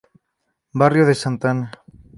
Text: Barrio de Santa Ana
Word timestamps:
Barrio 0.73 1.05
de 1.05 1.13
Santa 1.13 1.51
Ana 1.51 1.71